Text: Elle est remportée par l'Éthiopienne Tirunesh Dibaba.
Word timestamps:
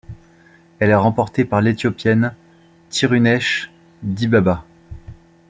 Elle 0.79 0.89
est 0.89 0.95
remportée 0.95 1.45
par 1.45 1.61
l'Éthiopienne 1.61 2.33
Tirunesh 2.89 3.69
Dibaba. 4.01 4.65